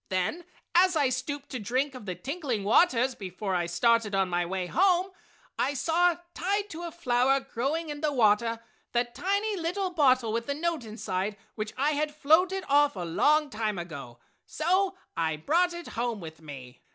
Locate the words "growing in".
7.39-8.01